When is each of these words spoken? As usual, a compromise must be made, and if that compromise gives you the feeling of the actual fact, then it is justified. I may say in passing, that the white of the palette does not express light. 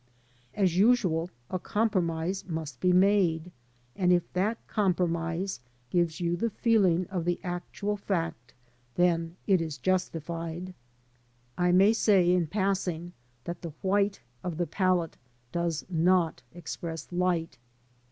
As 0.55 0.77
usual, 0.77 1.29
a 1.51 1.59
compromise 1.59 2.43
must 2.47 2.79
be 2.79 2.91
made, 2.91 3.51
and 3.95 4.11
if 4.11 4.33
that 4.33 4.57
compromise 4.65 5.59
gives 5.91 6.19
you 6.19 6.35
the 6.35 6.49
feeling 6.49 7.05
of 7.09 7.23
the 7.23 7.39
actual 7.43 7.97
fact, 7.97 8.55
then 8.95 9.35
it 9.45 9.61
is 9.61 9.77
justified. 9.77 10.73
I 11.55 11.71
may 11.71 11.93
say 11.93 12.31
in 12.31 12.47
passing, 12.47 13.13
that 13.43 13.61
the 13.61 13.73
white 13.83 14.19
of 14.43 14.57
the 14.57 14.65
palette 14.65 15.17
does 15.51 15.85
not 15.87 16.41
express 16.51 17.11
light. 17.11 17.59